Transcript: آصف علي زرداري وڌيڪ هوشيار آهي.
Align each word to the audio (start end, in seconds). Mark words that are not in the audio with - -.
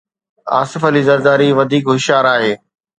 آصف 0.61 0.81
علي 0.89 1.01
زرداري 1.07 1.49
وڌيڪ 1.57 1.83
هوشيار 1.91 2.25
آهي. 2.35 2.53